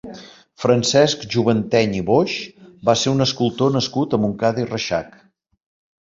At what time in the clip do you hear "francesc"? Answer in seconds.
0.61-1.25